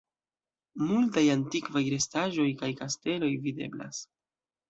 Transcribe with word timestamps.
Multaj 0.85 1.23
antikvaj 1.33 1.83
restaĵoj 1.95 2.47
kaj 2.63 2.71
kasteloj 2.81 3.31
videblas. 3.47 4.01